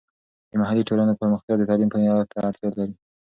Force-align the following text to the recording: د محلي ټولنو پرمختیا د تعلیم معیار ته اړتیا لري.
د 0.49 0.51
محلي 0.61 0.83
ټولنو 0.89 1.17
پرمختیا 1.19 1.53
د 1.57 1.63
تعلیم 1.69 1.89
معیار 1.93 2.25
ته 2.31 2.35
اړتیا 2.47 2.69
لري. 2.77 2.93